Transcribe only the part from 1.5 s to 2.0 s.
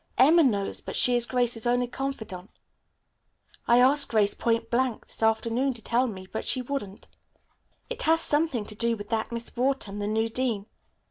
only